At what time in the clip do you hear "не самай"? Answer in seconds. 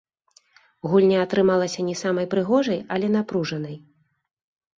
1.89-2.25